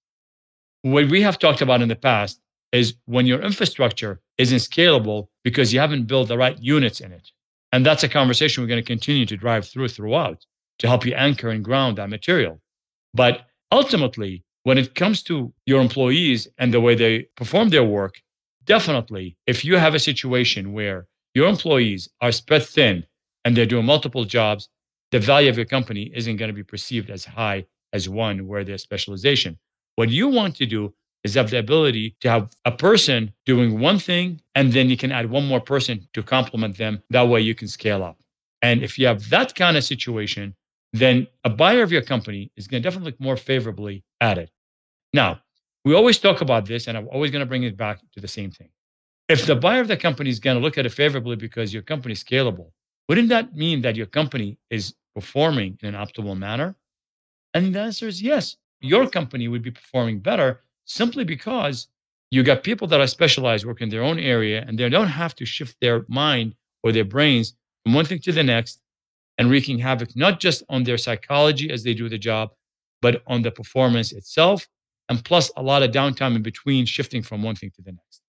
What 0.82 1.10
we 1.10 1.22
have 1.22 1.38
talked 1.38 1.60
about 1.60 1.82
in 1.82 1.88
the 1.88 1.96
past 1.96 2.40
is 2.72 2.94
when 3.04 3.26
your 3.26 3.40
infrastructure 3.42 4.20
isn't 4.38 4.58
scalable 4.58 5.28
because 5.44 5.72
you 5.72 5.80
haven't 5.80 6.06
built 6.06 6.28
the 6.28 6.38
right 6.38 6.58
units 6.60 7.00
in 7.00 7.12
it. 7.12 7.28
And 7.72 7.84
that's 7.84 8.02
a 8.02 8.08
conversation 8.08 8.62
we're 8.62 8.68
going 8.68 8.82
to 8.82 8.86
continue 8.86 9.26
to 9.26 9.36
drive 9.36 9.66
through 9.66 9.88
throughout 9.88 10.44
to 10.78 10.88
help 10.88 11.04
you 11.04 11.14
anchor 11.14 11.50
and 11.50 11.64
ground 11.64 11.98
that 11.98 12.08
material. 12.08 12.60
But 13.12 13.46
ultimately, 13.70 14.44
when 14.62 14.78
it 14.78 14.94
comes 14.94 15.22
to 15.24 15.52
your 15.66 15.80
employees 15.80 16.48
and 16.58 16.72
the 16.72 16.80
way 16.80 16.94
they 16.94 17.26
perform 17.36 17.68
their 17.68 17.84
work, 17.84 18.20
definitely, 18.64 19.36
if 19.46 19.64
you 19.64 19.76
have 19.76 19.94
a 19.94 19.98
situation 19.98 20.72
where 20.72 21.06
your 21.34 21.48
employees 21.48 22.08
are 22.20 22.32
spread 22.32 22.64
thin 22.64 23.04
and 23.44 23.56
they're 23.56 23.66
doing 23.66 23.86
multiple 23.86 24.24
jobs, 24.24 24.68
the 25.10 25.18
value 25.18 25.50
of 25.50 25.56
your 25.56 25.66
company 25.66 26.10
isn't 26.14 26.36
going 26.36 26.48
to 26.48 26.54
be 26.54 26.62
perceived 26.62 27.10
as 27.10 27.24
high 27.24 27.66
as 27.92 28.08
one 28.08 28.46
where 28.46 28.64
there's 28.64 28.82
specialization. 28.82 29.58
What 29.96 30.08
you 30.08 30.28
want 30.28 30.56
to 30.56 30.66
do 30.66 30.94
is 31.24 31.34
have 31.34 31.50
the 31.50 31.58
ability 31.58 32.16
to 32.20 32.30
have 32.30 32.50
a 32.64 32.72
person 32.72 33.32
doing 33.44 33.78
one 33.78 33.98
thing, 33.98 34.40
and 34.54 34.72
then 34.72 34.88
you 34.88 34.96
can 34.96 35.12
add 35.12 35.30
one 35.30 35.46
more 35.46 35.60
person 35.60 36.08
to 36.14 36.22
complement 36.22 36.78
them. 36.78 37.02
That 37.10 37.28
way 37.28 37.40
you 37.40 37.54
can 37.54 37.68
scale 37.68 38.02
up. 38.02 38.18
And 38.62 38.82
if 38.82 38.98
you 38.98 39.06
have 39.06 39.28
that 39.30 39.54
kind 39.54 39.76
of 39.76 39.84
situation, 39.84 40.54
then 40.92 41.26
a 41.44 41.50
buyer 41.50 41.82
of 41.82 41.92
your 41.92 42.02
company 42.02 42.50
is 42.56 42.66
going 42.66 42.82
to 42.82 42.86
definitely 42.86 43.12
look 43.12 43.20
more 43.20 43.36
favorably 43.36 44.04
at 44.20 44.38
it. 44.38 44.50
Now, 45.12 45.40
we 45.84 45.94
always 45.94 46.18
talk 46.18 46.40
about 46.40 46.66
this, 46.66 46.86
and 46.86 46.96
I'm 46.96 47.08
always 47.08 47.30
going 47.30 47.40
to 47.40 47.46
bring 47.46 47.62
it 47.62 47.76
back 47.76 48.00
to 48.12 48.20
the 48.20 48.28
same 48.28 48.50
thing. 48.50 48.68
If 49.28 49.46
the 49.46 49.56
buyer 49.56 49.80
of 49.80 49.88
the 49.88 49.96
company 49.96 50.30
is 50.30 50.40
going 50.40 50.56
to 50.56 50.62
look 50.62 50.76
at 50.76 50.86
it 50.86 50.90
favorably 50.90 51.36
because 51.36 51.72
your 51.72 51.82
company 51.82 52.12
is 52.12 52.24
scalable, 52.24 52.72
wouldn't 53.10 53.30
that 53.30 53.56
mean 53.56 53.80
that 53.80 53.96
your 53.96 54.06
company 54.06 54.56
is 54.70 54.94
performing 55.16 55.76
in 55.82 55.96
an 55.96 56.00
optimal 56.06 56.38
manner? 56.38 56.76
And 57.52 57.74
the 57.74 57.80
answer 57.80 58.06
is 58.06 58.22
yes. 58.22 58.56
Your 58.80 59.10
company 59.10 59.48
would 59.48 59.62
be 59.62 59.72
performing 59.72 60.20
better 60.20 60.60
simply 60.84 61.24
because 61.24 61.88
you 62.30 62.44
got 62.44 62.62
people 62.62 62.86
that 62.86 63.00
are 63.00 63.08
specialized 63.08 63.64
work 63.64 63.80
in 63.80 63.88
their 63.88 64.04
own 64.04 64.20
area 64.20 64.64
and 64.64 64.78
they 64.78 64.88
don't 64.88 65.08
have 65.08 65.34
to 65.34 65.44
shift 65.44 65.74
their 65.80 66.04
mind 66.06 66.54
or 66.84 66.92
their 66.92 67.04
brains 67.04 67.54
from 67.82 67.94
one 67.94 68.04
thing 68.04 68.20
to 68.20 68.30
the 68.30 68.44
next 68.44 68.80
and 69.38 69.50
wreaking 69.50 69.80
havoc, 69.80 70.14
not 70.14 70.38
just 70.38 70.62
on 70.68 70.84
their 70.84 70.96
psychology 70.96 71.68
as 71.68 71.82
they 71.82 71.94
do 71.94 72.08
the 72.08 72.16
job, 72.16 72.50
but 73.02 73.24
on 73.26 73.42
the 73.42 73.50
performance 73.50 74.12
itself. 74.12 74.68
And 75.08 75.24
plus 75.24 75.50
a 75.56 75.62
lot 75.64 75.82
of 75.82 75.90
downtime 75.90 76.36
in 76.36 76.42
between 76.42 76.86
shifting 76.86 77.24
from 77.24 77.42
one 77.42 77.56
thing 77.56 77.72
to 77.74 77.82
the 77.82 77.90
next. 77.90 78.22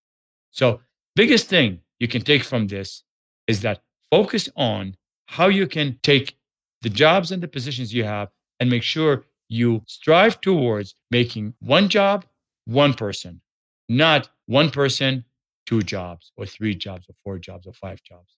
So, 0.49 0.81
biggest 1.15 1.49
thing 1.49 1.81
you 1.99 2.07
can 2.07 2.23
take 2.23 2.43
from 2.43 2.65
this 2.65 3.03
is 3.45 3.61
that 3.61 3.83
focus 4.11 4.49
on 4.55 4.95
how 5.25 5.47
you 5.47 5.67
can 5.67 5.97
take 6.03 6.37
the 6.81 6.89
jobs 6.89 7.31
and 7.31 7.41
the 7.41 7.47
positions 7.47 7.93
you 7.93 8.03
have 8.03 8.29
and 8.59 8.69
make 8.69 8.83
sure 8.83 9.25
you 9.49 9.81
strive 9.87 10.41
towards 10.41 10.95
making 11.09 11.53
one 11.59 11.89
job, 11.89 12.25
one 12.65 12.93
person, 12.93 13.41
not 13.89 14.29
one 14.45 14.69
person, 14.69 15.25
two 15.65 15.81
jobs, 15.81 16.31
or 16.37 16.45
three 16.45 16.75
jobs, 16.75 17.07
or 17.09 17.15
four 17.23 17.39
jobs, 17.39 17.65
or 17.67 17.73
five 17.73 18.01
jobs. 18.03 18.35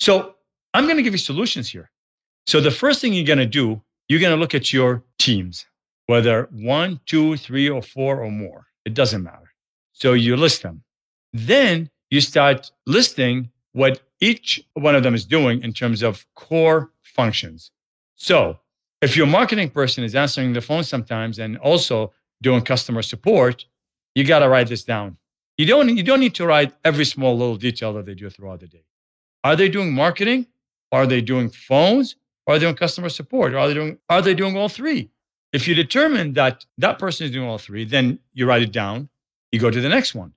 So, 0.00 0.34
I'm 0.76 0.84
going 0.84 0.98
to 0.98 1.02
give 1.02 1.14
you 1.14 1.18
solutions 1.18 1.70
here. 1.70 1.90
So 2.46 2.60
the 2.60 2.70
first 2.70 3.00
thing 3.00 3.14
you're 3.14 3.24
going 3.24 3.38
to 3.38 3.46
do, 3.46 3.80
you're 4.08 4.20
going 4.20 4.34
to 4.34 4.38
look 4.38 4.54
at 4.54 4.74
your 4.74 5.02
teams, 5.18 5.64
whether 6.06 6.50
one, 6.52 7.00
two, 7.06 7.38
three, 7.38 7.70
or 7.70 7.80
four 7.80 8.22
or 8.22 8.30
more. 8.30 8.66
It 8.84 8.92
doesn't 8.92 9.22
matter. 9.22 9.50
So 9.94 10.12
you 10.12 10.36
list 10.36 10.62
them. 10.62 10.82
Then 11.32 11.88
you 12.10 12.20
start 12.20 12.70
listing 12.86 13.50
what 13.72 14.02
each 14.20 14.62
one 14.74 14.94
of 14.94 15.02
them 15.02 15.14
is 15.14 15.24
doing 15.24 15.62
in 15.62 15.72
terms 15.72 16.02
of 16.02 16.26
core 16.34 16.90
functions. 17.02 17.70
So 18.14 18.58
if 19.02 19.16
your 19.16 19.26
marketing 19.26 19.70
person 19.70 20.04
is 20.04 20.14
answering 20.14 20.52
the 20.52 20.60
phone 20.60 20.84
sometimes 20.84 21.38
and 21.38 21.58
also 21.58 22.12
doing 22.42 22.62
customer 22.62 23.02
support, 23.02 23.66
you 24.14 24.24
got 24.24 24.40
to 24.40 24.48
write 24.48 24.68
this 24.68 24.84
down. 24.84 25.18
You 25.58 25.66
don't, 25.66 25.96
you 25.96 26.02
don't 26.02 26.20
need 26.20 26.34
to 26.34 26.46
write 26.46 26.74
every 26.84 27.04
small 27.04 27.36
little 27.36 27.56
detail 27.56 27.92
that 27.94 28.06
they 28.06 28.14
do 28.14 28.28
throughout 28.30 28.60
the 28.60 28.66
day. 28.66 28.84
Are 29.44 29.56
they 29.56 29.68
doing 29.68 29.92
marketing? 29.92 30.46
Are 30.92 31.06
they 31.06 31.20
doing 31.20 31.50
phones? 31.50 32.16
Are 32.46 32.54
they 32.54 32.60
doing 32.60 32.74
customer 32.74 33.08
support? 33.08 33.54
Are 33.54 33.68
they 33.68 33.74
doing, 33.74 33.98
are 34.08 34.22
they 34.22 34.34
doing 34.34 34.56
all 34.56 34.68
three? 34.68 35.10
If 35.52 35.66
you 35.66 35.74
determine 35.74 36.34
that 36.34 36.64
that 36.78 36.98
person 36.98 37.26
is 37.26 37.32
doing 37.32 37.48
all 37.48 37.58
three, 37.58 37.84
then 37.84 38.18
you 38.34 38.46
write 38.46 38.62
it 38.62 38.72
down. 38.72 39.08
You 39.52 39.60
go 39.60 39.70
to 39.70 39.80
the 39.80 39.88
next 39.88 40.14
one, 40.14 40.32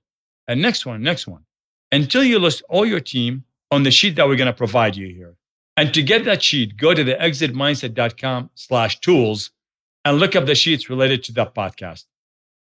and 0.48 0.62
next 0.62 0.86
one, 0.86 1.02
next 1.02 1.26
one, 1.26 1.44
until 1.92 2.24
you 2.24 2.38
list 2.38 2.62
all 2.68 2.86
your 2.86 3.00
team 3.00 3.44
on 3.70 3.82
the 3.82 3.90
sheet 3.90 4.16
that 4.16 4.26
we're 4.26 4.36
going 4.36 4.46
to 4.46 4.52
provide 4.52 4.96
you 4.96 5.08
here. 5.08 5.36
And 5.76 5.94
to 5.94 6.02
get 6.02 6.24
that 6.24 6.42
sheet, 6.42 6.76
go 6.76 6.94
to 6.94 7.04
the 7.04 7.14
exitmindset.com 7.14 8.50
slash 8.54 9.00
tools 9.00 9.50
and 10.04 10.18
look 10.18 10.34
up 10.36 10.46
the 10.46 10.54
sheets 10.54 10.90
related 10.90 11.22
to 11.24 11.32
that 11.32 11.54
podcast. 11.54 12.04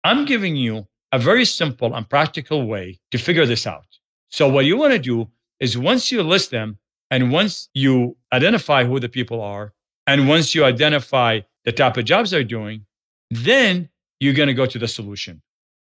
I'm 0.04 0.24
giving 0.24 0.56
you 0.56 0.86
a 1.12 1.18
very 1.18 1.44
simple 1.44 1.94
and 1.94 2.08
practical 2.08 2.66
way 2.66 3.00
to 3.10 3.18
figure 3.18 3.46
this 3.46 3.66
out. 3.66 3.86
So 4.30 4.48
what 4.48 4.64
you 4.64 4.76
want 4.76 4.92
to 4.92 4.98
do 4.98 5.28
is 5.60 5.78
once 5.78 6.10
you 6.10 6.22
list 6.22 6.50
them, 6.50 6.78
and 7.10 7.30
once 7.30 7.68
you 7.74 8.16
identify 8.32 8.84
who 8.84 8.98
the 8.98 9.08
people 9.08 9.40
are, 9.40 9.72
and 10.06 10.28
once 10.28 10.54
you 10.54 10.64
identify 10.64 11.40
the 11.64 11.72
type 11.72 11.96
of 11.96 12.04
jobs 12.04 12.30
they're 12.30 12.42
doing, 12.42 12.86
then 13.30 13.88
you're 14.18 14.34
going 14.34 14.48
to 14.48 14.54
go 14.54 14.66
to 14.66 14.78
the 14.78 14.88
solution. 14.88 15.42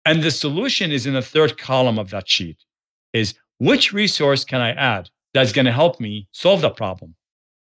And 0.04 0.22
the 0.22 0.30
solution 0.30 0.90
is 0.90 1.06
in 1.06 1.14
the 1.14 1.22
third 1.22 1.56
column 1.56 1.98
of 1.98 2.10
that 2.10 2.28
sheet 2.28 2.64
is 3.12 3.34
which 3.58 3.92
resource 3.92 4.44
can 4.44 4.60
I 4.60 4.70
add 4.70 5.10
that's 5.32 5.52
going 5.52 5.66
to 5.66 5.72
help 5.72 6.00
me 6.00 6.28
solve 6.32 6.60
the 6.60 6.70
problem? 6.70 7.14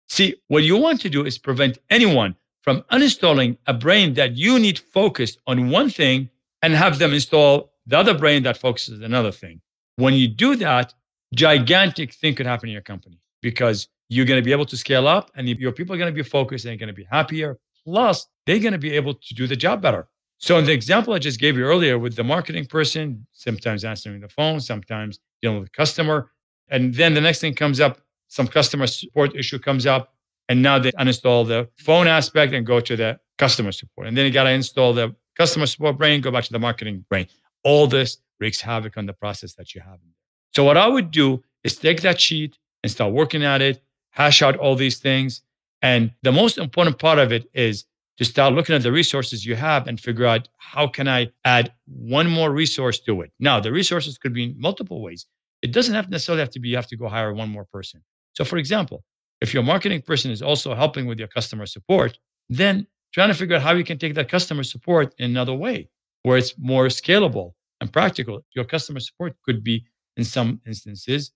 See, 0.08 0.36
what 0.48 0.62
you 0.62 0.76
want 0.76 1.00
to 1.02 1.10
do 1.10 1.24
is 1.24 1.38
prevent 1.38 1.78
anyone 1.90 2.36
from 2.62 2.82
uninstalling 2.92 3.58
a 3.66 3.74
brain 3.74 4.14
that 4.14 4.36
you 4.36 4.58
need 4.58 4.78
focused 4.78 5.38
on 5.46 5.70
one 5.70 5.90
thing 5.90 6.30
and 6.62 6.74
have 6.74 6.98
them 6.98 7.12
install 7.12 7.72
the 7.86 7.98
other 7.98 8.16
brain 8.16 8.42
that 8.44 8.56
focuses 8.56 9.00
another 9.00 9.32
thing. 9.32 9.60
When 9.96 10.14
you 10.14 10.28
do 10.28 10.56
that, 10.56 10.94
gigantic 11.34 12.14
thing 12.14 12.34
could 12.34 12.46
happen 12.46 12.68
in 12.68 12.72
your 12.72 12.82
company 12.82 13.20
because 13.42 13.88
you're 14.08 14.24
going 14.24 14.40
to 14.40 14.44
be 14.44 14.52
able 14.52 14.64
to 14.66 14.76
scale 14.76 15.06
up 15.06 15.30
and 15.34 15.48
your 15.48 15.72
people 15.72 15.94
are 15.94 15.98
going 15.98 16.12
to 16.12 16.22
be 16.22 16.28
focused 16.28 16.64
and 16.64 16.70
they're 16.70 16.78
going 16.78 16.94
to 16.94 16.94
be 16.94 17.06
happier. 17.10 17.58
Plus, 17.84 18.26
they're 18.46 18.58
going 18.58 18.72
to 18.72 18.78
be 18.78 18.92
able 18.92 19.14
to 19.14 19.34
do 19.34 19.46
the 19.46 19.56
job 19.56 19.82
better. 19.82 20.08
So, 20.38 20.58
in 20.58 20.64
the 20.64 20.72
example 20.72 21.14
I 21.14 21.18
just 21.18 21.40
gave 21.40 21.56
you 21.56 21.64
earlier 21.64 21.98
with 21.98 22.16
the 22.16 22.24
marketing 22.24 22.66
person, 22.66 23.26
sometimes 23.32 23.84
answering 23.84 24.20
the 24.20 24.28
phone, 24.28 24.60
sometimes 24.60 25.18
dealing 25.42 25.60
with 25.60 25.68
the 25.68 25.76
customer. 25.76 26.30
And 26.68 26.94
then 26.94 27.14
the 27.14 27.20
next 27.20 27.40
thing 27.40 27.54
comes 27.54 27.80
up, 27.80 28.00
some 28.28 28.48
customer 28.48 28.86
support 28.86 29.36
issue 29.36 29.58
comes 29.58 29.86
up. 29.86 30.14
And 30.48 30.62
now 30.62 30.78
they 30.78 30.92
uninstall 30.92 31.46
the 31.46 31.68
phone 31.76 32.06
aspect 32.06 32.52
and 32.52 32.66
go 32.66 32.80
to 32.80 32.96
the 32.96 33.18
customer 33.38 33.72
support. 33.72 34.06
And 34.06 34.16
then 34.16 34.26
you 34.26 34.32
got 34.32 34.44
to 34.44 34.50
install 34.50 34.92
the 34.92 35.14
customer 35.36 35.66
support 35.66 35.96
brain, 35.96 36.20
go 36.20 36.30
back 36.30 36.44
to 36.44 36.52
the 36.52 36.58
marketing 36.58 37.04
brain. 37.08 37.28
All 37.62 37.86
this 37.86 38.18
wreaks 38.40 38.60
havoc 38.60 38.98
on 38.98 39.06
the 39.06 39.14
process 39.14 39.54
that 39.54 39.74
you 39.74 39.80
have. 39.80 39.98
So, 40.54 40.62
what 40.62 40.76
I 40.76 40.86
would 40.86 41.10
do 41.10 41.42
is 41.64 41.76
take 41.76 42.02
that 42.02 42.20
sheet, 42.20 42.58
and 42.84 42.90
start 42.90 43.14
working 43.14 43.42
at 43.42 43.62
it, 43.62 43.82
hash 44.10 44.42
out 44.42 44.56
all 44.56 44.76
these 44.76 44.98
things. 44.98 45.40
And 45.80 46.12
the 46.22 46.30
most 46.30 46.58
important 46.58 46.98
part 46.98 47.18
of 47.18 47.32
it 47.32 47.48
is 47.54 47.86
to 48.18 48.24
start 48.24 48.54
looking 48.54 48.74
at 48.74 48.82
the 48.82 48.92
resources 48.92 49.44
you 49.44 49.56
have 49.56 49.86
and 49.86 49.98
figure 49.98 50.26
out 50.26 50.48
how 50.58 50.86
can 50.86 51.08
I 51.08 51.28
add 51.44 51.72
one 51.86 52.28
more 52.30 52.50
resource 52.50 53.00
to 53.00 53.22
it. 53.22 53.32
Now, 53.40 53.60
the 53.60 53.72
resources 53.72 54.18
could 54.18 54.32
be 54.32 54.44
in 54.44 54.54
multiple 54.58 55.02
ways. 55.02 55.26
It 55.62 55.72
doesn't 55.72 55.94
have 55.94 56.10
necessarily 56.10 56.40
have 56.40 56.50
to 56.50 56.60
be 56.60 56.68
you 56.68 56.76
have 56.76 56.86
to 56.88 56.96
go 56.96 57.08
hire 57.08 57.32
one 57.32 57.48
more 57.48 57.64
person. 57.64 58.02
So, 58.34 58.44
for 58.44 58.58
example, 58.58 59.02
if 59.40 59.52
your 59.52 59.62
marketing 59.62 60.02
person 60.02 60.30
is 60.30 60.42
also 60.42 60.74
helping 60.74 61.06
with 61.06 61.18
your 61.18 61.28
customer 61.28 61.66
support, 61.66 62.18
then 62.48 62.86
trying 63.12 63.28
to 63.28 63.34
figure 63.34 63.56
out 63.56 63.62
how 63.62 63.72
you 63.72 63.84
can 63.84 63.98
take 63.98 64.14
that 64.14 64.28
customer 64.28 64.62
support 64.62 65.14
in 65.18 65.30
another 65.30 65.54
way 65.54 65.88
where 66.22 66.38
it's 66.38 66.54
more 66.58 66.86
scalable 66.86 67.52
and 67.80 67.92
practical. 67.92 68.44
Your 68.54 68.64
customer 68.64 69.00
support 69.00 69.36
could 69.44 69.62
be, 69.62 69.84
in 70.16 70.24
some 70.24 70.60
instances, 70.66 71.32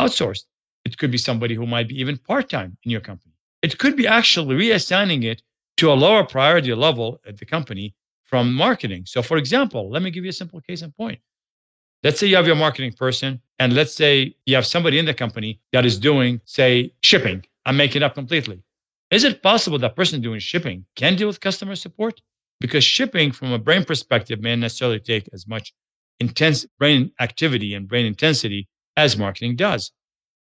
outsourced. 0.00 0.44
It 0.84 0.98
could 0.98 1.10
be 1.10 1.18
somebody 1.18 1.54
who 1.54 1.66
might 1.66 1.88
be 1.88 2.00
even 2.00 2.18
part 2.18 2.50
time 2.50 2.76
in 2.84 2.90
your 2.90 3.00
company. 3.00 3.34
It 3.62 3.78
could 3.78 3.96
be 3.96 4.06
actually 4.06 4.56
reassigning 4.56 5.24
it 5.24 5.42
to 5.76 5.90
a 5.90 5.94
lower 5.94 6.24
priority 6.24 6.74
level 6.74 7.20
at 7.26 7.38
the 7.38 7.46
company 7.46 7.94
from 8.24 8.54
marketing. 8.54 9.04
So, 9.06 9.22
for 9.22 9.36
example, 9.36 9.90
let 9.90 10.02
me 10.02 10.10
give 10.10 10.24
you 10.24 10.30
a 10.30 10.34
simple 10.34 10.60
case 10.60 10.82
in 10.82 10.92
point. 10.92 11.20
Let's 12.02 12.18
say 12.18 12.26
you 12.26 12.36
have 12.36 12.46
your 12.46 12.56
marketing 12.56 12.94
person, 12.94 13.40
and 13.58 13.74
let's 13.74 13.94
say 13.94 14.34
you 14.46 14.54
have 14.56 14.66
somebody 14.66 14.98
in 14.98 15.06
the 15.06 15.14
company 15.14 15.60
that 15.72 15.86
is 15.86 15.98
doing, 15.98 16.40
say, 16.44 16.92
shipping. 17.02 17.44
I'm 17.64 17.76
making 17.76 18.02
it 18.02 18.04
up 18.04 18.14
completely. 18.14 18.62
Is 19.10 19.24
it 19.24 19.42
possible 19.42 19.78
that 19.78 19.94
person 19.94 20.20
doing 20.20 20.40
shipping 20.40 20.86
can 20.96 21.14
deal 21.14 21.28
with 21.28 21.40
customer 21.40 21.76
support? 21.76 22.20
Because 22.60 22.82
shipping, 22.82 23.30
from 23.30 23.52
a 23.52 23.58
brain 23.58 23.84
perspective, 23.84 24.40
may 24.40 24.56
not 24.56 24.62
necessarily 24.62 24.98
take 24.98 25.28
as 25.32 25.46
much 25.46 25.72
intense 26.18 26.64
brain 26.78 27.12
activity 27.20 27.74
and 27.74 27.86
brain 27.86 28.06
intensity 28.06 28.68
as 28.96 29.16
marketing 29.16 29.56
does. 29.56 29.92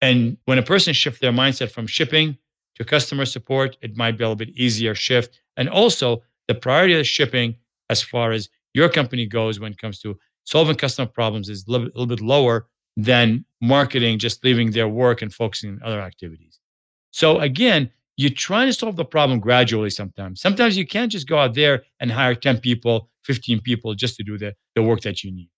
And 0.01 0.37
when 0.45 0.59
a 0.59 0.63
person 0.63 0.93
shifts 0.93 1.21
their 1.21 1.33
mindset 1.33 1.71
from 1.71 1.87
shipping 1.87 2.39
to 2.83 2.89
customer 2.89 3.25
support, 3.25 3.77
it 3.81 3.97
might 3.97 4.19
be 4.19 4.25
a 4.25 4.29
little 4.29 4.37
bit 4.37 4.51
easier 4.51 4.95
shift. 4.95 5.41
And 5.57 5.69
also, 5.69 6.23
the 6.49 6.55
priority 6.55 6.99
of 6.99 7.07
shipping, 7.07 7.57
as 7.89 8.03
far 8.03 8.33
as 8.33 8.49
your 8.75 8.89
company 8.89 9.27
goes, 9.27 9.61
when 9.61 9.73
it 9.73 9.79
comes 9.79 10.01
to 10.01 10.19
solving 10.45 10.77
customer 10.77 11.07
problems, 11.07 11.49
is 11.49 11.67
a 11.67 11.71
little, 11.71 11.87
little 11.89 12.07
bit 12.07 12.21
lower 12.21 12.67
than 12.97 13.45
marketing 13.61 14.19
just 14.19 14.45
leaving 14.45 14.73
their 14.73 14.89
work 14.89 15.23
and 15.23 15.33
focusing 15.33 15.71
on 15.71 15.81
other 15.83 16.01
activities. 16.01 16.59
So 17.11 17.39
again, 17.39 17.91
you're 18.17 18.31
trying 18.31 18.67
to 18.67 18.73
solve 18.73 18.97
the 18.97 19.05
problem 19.05 19.41
gradually 19.41 19.91
sometimes. 19.91 20.41
Sometimes 20.41 20.77
you 20.77 20.87
can't 20.87 21.11
just 21.11 21.27
go 21.27 21.39
out 21.39 21.55
there 21.55 21.85
and 22.01 22.11
hire 22.11 22.35
10 22.35 22.59
people, 22.61 23.09
15 23.25 23.61
people 23.61 23.95
just 23.95 24.17
to 24.17 24.23
do 24.23 24.37
the, 24.37 24.55
the 24.75 24.83
work 24.83 25.01
that 25.03 25.25
you 25.25 25.33
need. 25.33 25.49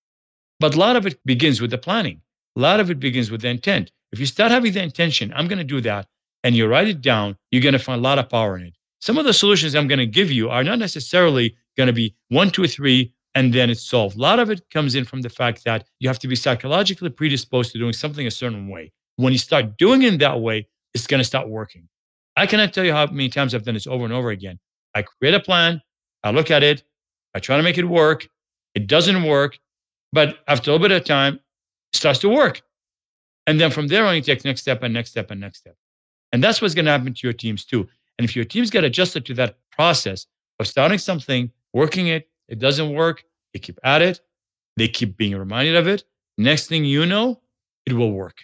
But 0.61 0.75
a 0.75 0.79
lot 0.79 0.97
of 0.97 1.07
it 1.07 1.19
begins 1.25 1.61
with 1.61 1.71
the 1.71 1.79
planning. 1.79 2.21
A 2.57 2.61
lot 2.61 2.79
of 2.79 2.91
it 2.91 3.01
begins 3.01 3.31
with 3.31 3.41
the 3.41 3.49
intent. 3.49 3.91
If 4.13 4.21
you 4.21 4.27
start 4.27 4.53
having 4.53 4.73
the 4.73 4.83
intention, 4.83 5.33
I'm 5.35 5.49
going 5.49 5.59
to 5.59 5.65
do 5.65 5.81
that, 5.81 6.07
and 6.45 6.55
you 6.55 6.67
write 6.69 6.87
it 6.87 7.01
down, 7.01 7.37
you're 7.51 7.63
going 7.63 7.73
to 7.73 7.79
find 7.79 7.99
a 7.99 8.03
lot 8.03 8.21
of 8.21 8.29
power 8.29 8.57
in 8.57 8.67
it. 8.67 8.75
Some 9.01 9.19
of 9.19 9.25
the 9.25 9.33
solutions 9.33 9.75
I'm 9.75 9.89
going 9.89 9.99
to 9.99 10.07
give 10.07 10.31
you 10.31 10.49
are 10.51 10.63
not 10.63 10.79
necessarily 10.79 11.57
going 11.77 11.89
to 11.89 11.93
be 11.93 12.15
one, 12.29 12.51
two, 12.51 12.69
three, 12.69 13.13
and 13.35 13.53
then 13.53 13.69
it's 13.69 13.83
solved. 13.83 14.17
A 14.17 14.21
lot 14.21 14.39
of 14.39 14.51
it 14.51 14.63
comes 14.71 14.95
in 14.95 15.05
from 15.05 15.23
the 15.23 15.29
fact 15.29 15.65
that 15.65 15.87
you 15.99 16.09
have 16.09 16.21
to 16.21 16.29
be 16.29 16.37
psychologically 16.37 17.11
predisposed 17.11 17.73
to 17.73 17.79
doing 17.79 17.93
something 17.93 18.27
a 18.27 18.31
certain 18.31 18.69
way. 18.69 18.93
When 19.17 19.33
you 19.33 19.39
start 19.39 19.77
doing 19.77 20.03
it 20.03 20.19
that 20.21 20.41
way, 20.41 20.69
it's 20.93 21.07
going 21.07 21.19
to 21.19 21.25
start 21.25 21.49
working. 21.49 21.89
I 22.37 22.47
cannot 22.47 22.73
tell 22.73 22.85
you 22.85 22.93
how 22.93 23.07
many 23.07 23.29
times 23.29 23.55
I've 23.55 23.65
done 23.65 23.75
this 23.75 23.87
over 23.87 24.05
and 24.05 24.13
over 24.13 24.31
again. 24.31 24.59
I 24.95 25.03
create 25.03 25.35
a 25.35 25.41
plan, 25.41 25.83
I 26.23 26.31
look 26.31 26.51
at 26.51 26.63
it, 26.63 26.85
I 27.35 27.41
try 27.41 27.57
to 27.57 27.63
make 27.63 27.79
it 27.79 27.85
work. 27.85 28.29
It 28.75 28.87
doesn't 28.87 29.23
work, 29.23 29.59
but 30.13 30.39
after 30.49 30.71
a 30.71 30.75
little 30.75 30.89
bit 30.89 30.97
of 30.97 31.05
time, 31.05 31.35
it 31.35 31.97
starts 31.97 32.21
to 32.21 32.29
work. 32.29 32.63
And 33.47 33.61
then 33.61 33.71
from 33.71 33.89
there 33.89 34.05
on, 34.05 34.15
you 34.17 34.23
take 34.23 34.45
next 34.45 34.63
step 34.63 34.83
and 34.83 34.95
next 34.95 35.11
step 35.11 35.31
and 35.31 35.41
next 35.41 35.59
step. 35.59 35.77
And 36.35 36.43
that's 36.43 36.61
what's 36.61 36.75
going 36.75 36.87
to 36.87 36.91
happen 36.91 37.15
to 37.15 37.27
your 37.29 37.33
teams 37.33 37.65
too. 37.65 37.87
And 38.19 38.25
if 38.25 38.35
your 38.35 38.45
teams 38.45 38.69
get 38.69 38.83
adjusted 38.83 39.25
to 39.27 39.35
that 39.35 39.57
process 39.71 40.27
of 40.59 40.67
starting 40.67 40.99
something, 40.99 41.53
working 41.73 42.09
it, 42.09 42.29
it 42.49 42.59
doesn't 42.59 42.93
work, 42.93 43.23
they 43.53 43.61
keep 43.61 43.79
at 43.85 44.03
it, 44.03 44.19
they 44.77 44.89
keep 44.89 45.17
being 45.17 45.37
reminded 45.37 45.77
of 45.77 45.87
it. 45.87 46.03
Next 46.37 46.67
thing 46.67 46.85
you 46.85 47.07
know, 47.07 47.41
it 47.87 47.93
will 47.93 48.11
work. 48.11 48.39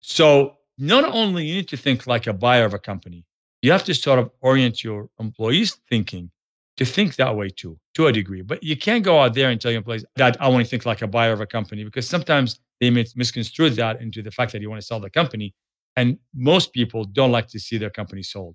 So 0.00 0.56
not 0.78 1.04
only 1.04 1.44
you 1.44 1.56
need 1.56 1.68
to 1.68 1.76
think 1.76 2.06
like 2.06 2.26
a 2.26 2.32
buyer 2.32 2.64
of 2.64 2.72
a 2.72 2.78
company, 2.78 3.26
you 3.60 3.72
have 3.72 3.84
to 3.84 3.94
sort 3.94 4.18
of 4.18 4.30
orient 4.40 4.82
your 4.82 5.10
employees' 5.20 5.76
thinking 5.90 6.30
to 6.78 6.86
think 6.86 7.16
that 7.16 7.36
way 7.36 7.50
too, 7.50 7.78
to 7.92 8.06
a 8.06 8.12
degree. 8.12 8.40
But 8.40 8.62
you 8.62 8.74
can't 8.74 9.04
go 9.04 9.20
out 9.20 9.34
there 9.34 9.50
and 9.50 9.60
tell 9.60 9.70
your 9.70 9.80
employees 9.80 10.06
that 10.16 10.40
I 10.40 10.48
want 10.48 10.64
to 10.64 10.70
think 10.70 10.86
like 10.86 11.02
a 11.02 11.06
buyer 11.06 11.32
of 11.32 11.42
a 11.42 11.46
company 11.46 11.84
because 11.84 12.08
sometimes 12.08 12.58
they 12.80 12.88
misconstrue 12.88 13.68
that 13.68 14.00
into 14.00 14.22
the 14.22 14.30
fact 14.30 14.52
that 14.52 14.62
you 14.62 14.70
want 14.70 14.80
to 14.80 14.86
sell 14.86 14.98
the 14.98 15.10
company. 15.10 15.54
And 15.98 16.18
most 16.32 16.72
people 16.72 17.02
don't 17.02 17.32
like 17.32 17.48
to 17.48 17.58
see 17.58 17.76
their 17.76 17.90
company 17.90 18.22
sold. 18.22 18.54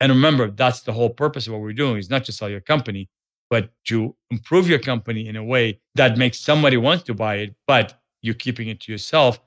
And 0.00 0.10
remember, 0.10 0.50
that's 0.50 0.80
the 0.82 0.92
whole 0.92 1.10
purpose 1.10 1.46
of 1.46 1.52
what 1.52 1.62
we're 1.62 1.72
doing 1.72 1.98
is 1.98 2.10
not 2.10 2.24
to 2.24 2.32
sell 2.32 2.48
your 2.48 2.60
company, 2.60 3.08
but 3.48 3.70
to 3.84 4.16
improve 4.32 4.68
your 4.68 4.80
company 4.80 5.28
in 5.28 5.36
a 5.36 5.44
way 5.44 5.78
that 5.94 6.18
makes 6.18 6.40
somebody 6.40 6.76
want 6.76 7.06
to 7.06 7.14
buy 7.14 7.36
it, 7.36 7.54
but 7.64 8.00
you're 8.22 8.34
keeping 8.34 8.66
it 8.66 8.80
to 8.80 8.90
yourself 8.90 9.38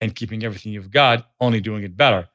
and 0.00 0.16
keeping 0.16 0.42
everything 0.42 0.72
you've 0.72 0.90
got, 0.90 1.30
only 1.40 1.60
doing 1.60 1.84
it 1.84 1.96
better. 1.96 2.28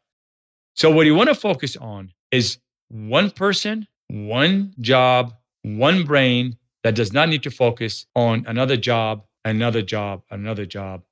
So, 0.76 0.90
what 0.90 1.06
you 1.06 1.14
want 1.14 1.28
to 1.28 1.36
focus 1.36 1.76
on 1.76 2.14
is 2.32 2.58
one 2.88 3.32
person, 3.32 3.86
one 4.08 4.76
job, 4.80 5.34
one 5.64 6.06
brain 6.06 6.56
that 6.86 6.96
does 6.96 7.12
not 7.12 7.28
need 7.28 7.44
to 7.44 7.52
focus 7.52 8.06
on 8.16 8.46
another 8.48 8.78
job, 8.78 9.26
another 9.44 9.82
job, 9.82 10.22
another 10.32 10.66
job, 10.66 11.04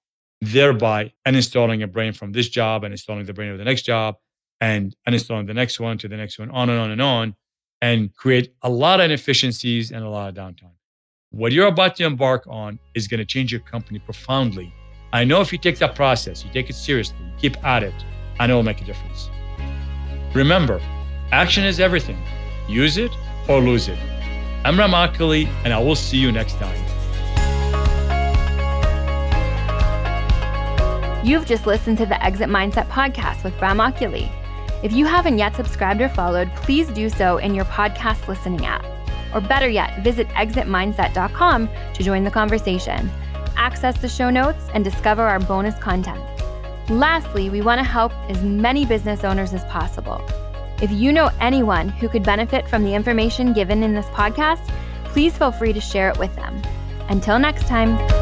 thereby 0.42 1.14
uninstalling 1.28 1.84
a 1.84 1.88
brain 1.88 2.14
from 2.14 2.32
this 2.32 2.50
job 2.50 2.84
and 2.84 2.94
installing 2.94 3.26
the 3.26 3.34
brain 3.34 3.52
of 3.52 3.58
the 3.58 3.64
next 3.64 3.84
job 3.84 4.16
and 4.60 4.96
uninstalling 5.08 5.48
the 5.48 5.54
next 5.54 5.80
one 5.80 5.98
to 6.00 6.08
the 6.08 6.18
next 6.18 6.38
one, 6.40 6.50
on 6.52 6.70
and 6.70 6.80
on 6.80 6.92
and 6.92 7.02
on, 7.02 7.36
and 7.82 8.16
create 8.16 8.54
a 8.62 8.70
lot 8.70 9.00
of 9.00 9.06
inefficiencies 9.06 9.92
and 9.92 10.04
a 10.04 10.10
lot 10.10 10.30
of 10.30 10.36
downtime. 10.36 10.76
What 11.32 11.52
you're 11.52 11.68
about 11.68 11.96
to 11.96 12.06
embark 12.06 12.46
on 12.48 12.80
is 12.94 13.08
going 13.08 13.20
to 13.20 13.26
change 13.26 13.52
your 13.52 13.62
company 13.62 14.00
profoundly 14.00 14.74
I 15.14 15.26
know 15.26 15.42
if 15.42 15.52
you 15.52 15.58
take 15.58 15.78
that 15.80 15.94
process, 15.94 16.46
you 16.46 16.52
take 16.54 16.70
it 16.70 16.76
seriously, 16.76 17.18
keep 17.38 17.62
at 17.66 17.84
it, 17.84 17.94
I 18.40 18.48
know 18.48 18.54
it'll 18.54 18.64
make 18.64 18.82
a 18.82 18.86
difference. 18.86 19.30
Remember, 20.34 20.82
action 21.34 21.66
is 21.66 21.82
everything. 21.82 22.18
Use 22.70 22.98
it 22.98 23.12
or 23.50 23.60
lose 23.60 23.90
it. 23.90 24.00
I'm 24.64 24.80
Ram 24.80 24.94
Akali, 24.94 25.50
and 25.66 25.74
I 25.74 25.80
will 25.80 25.98
see 25.98 26.18
you 26.18 26.32
next 26.32 26.54
time. 26.54 26.80
You've 31.24 31.46
just 31.46 31.66
listened 31.66 31.98
to 32.00 32.06
the 32.06 32.24
Exit 32.24 32.50
Mindset 32.50 32.88
podcast 32.90 33.44
with 33.44 33.60
Ram 33.62 33.80
Akali. 33.80 34.32
If 34.84 34.92
you 34.94 35.06
haven't 35.06 35.38
yet 35.38 35.56
subscribed 35.56 36.02
or 36.02 36.10
followed, 36.10 36.50
please 36.56 36.88
do 36.90 37.10
so 37.10 37.38
in 37.38 37.54
your 37.54 37.66
podcast 37.66 38.28
listening 38.28 38.66
app. 38.66 38.86
Or 39.34 39.42
better 39.42 39.70
yet, 39.70 40.04
visit 40.04 40.28
exitmindset.com 40.30 41.70
to 41.94 42.04
join 42.04 42.24
the 42.24 42.32
conversation 42.32 43.10
access 43.62 43.98
the 43.98 44.10
show 44.10 44.30
notes, 44.30 44.70
and 44.74 44.84
discover 44.84 45.22
our 45.22 45.40
bonus 45.40 45.76
content. 45.76 46.20
Lastly, 46.90 47.50
we 47.50 47.62
want 47.62 47.80
to 47.80 47.84
help 47.84 48.12
as 48.30 48.42
many 48.44 48.86
business 48.86 49.24
owners 49.24 49.54
as 49.54 49.64
possible. 49.66 50.22
If 50.82 50.92
you 50.92 51.12
know 51.12 51.30
anyone 51.40 51.90
who 51.90 52.10
could 52.10 52.24
benefit 52.24 52.68
from 52.68 52.84
the 52.84 52.96
information 52.96 53.54
given 53.54 53.84
in 53.84 53.94
this 53.94 54.08
podcast, 54.08 54.68
please 55.06 55.38
feel 55.38 55.52
free 55.52 55.74
to 55.74 55.82
share 55.82 56.10
it 56.10 56.18
with 56.18 56.36
them. 56.36 56.62
Until 57.10 57.38
next 57.38 57.68
time. 57.68 58.21